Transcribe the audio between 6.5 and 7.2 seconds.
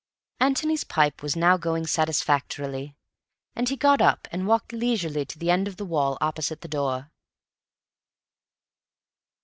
the door.